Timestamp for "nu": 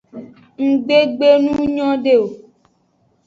1.43-1.53